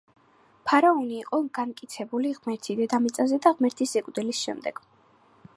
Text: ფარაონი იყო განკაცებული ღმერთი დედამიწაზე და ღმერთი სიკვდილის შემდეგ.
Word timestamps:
ფარაონი 0.69 1.11
იყო 1.23 1.41
განკაცებული 1.57 2.33
ღმერთი 2.39 2.79
დედამიწაზე 2.81 3.41
და 3.47 3.55
ღმერთი 3.61 3.93
სიკვდილის 3.95 4.45
შემდეგ. 4.49 4.87